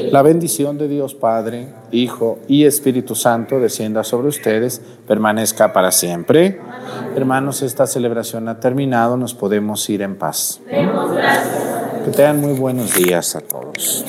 [0.09, 6.61] La bendición de Dios Padre, Hijo y Espíritu Santo descienda sobre ustedes, permanezca para siempre.
[7.13, 10.61] Hermanos, esta celebración ha terminado, nos podemos ir en paz.
[12.05, 14.05] Que tengan muy buenos días a todos.